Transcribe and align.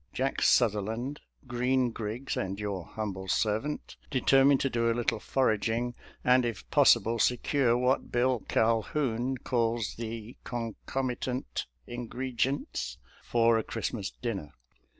Jack 0.13 0.41
Sutherland, 0.41 1.19
Green 1.45 1.91
Griggs, 1.91 2.35
and 2.35 2.59
your 2.59 2.85
humble 2.85 3.27
servant 3.27 3.97
deter 4.09 4.43
mined 4.43 4.59
to 4.61 4.69
do 4.71 4.89
a 4.91 4.95
little 4.97 5.19
foraging, 5.19 5.93
and 6.23 6.43
if 6.43 6.67
possible 6.71 7.19
se 7.19 7.37
cure 7.37 7.77
what 7.77 8.11
Bill 8.11 8.39
Calhoun 8.49 9.37
calls 9.37 9.93
the" 9.99 10.37
concomitant 10.53 11.67
ingregents" 11.87 12.97
for 13.31 13.59
a 13.59 13.63
Christmas 13.63 14.09
dinner. 14.09 14.53